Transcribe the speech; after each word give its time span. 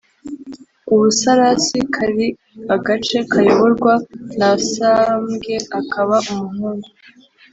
U 0.93 0.95
Busarasi 1.01 1.77
kari 1.93 2.27
agace 2.75 3.17
kayoborwa 3.31 3.93
na 4.39 4.49
Sambwe 4.71 5.53
akaba 5.79 6.15
umuhungu 6.31 6.87